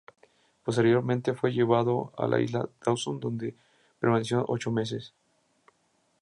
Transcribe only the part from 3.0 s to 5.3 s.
donde permaneció ocho meses.